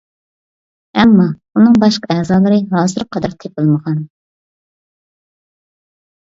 ئەمما، 1.01 1.25
ئۇنىڭ 1.59 1.75
باشقا 1.83 2.17
ئەزالىرى 2.21 2.57
ھازىرغا 2.71 3.07
قەدەر 3.17 3.37
تېپىلمىغان. 3.45 4.01